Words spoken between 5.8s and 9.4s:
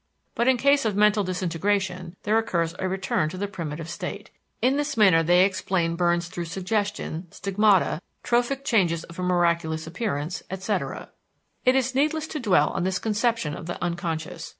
burns through suggestion, stigmata, trophic changes of a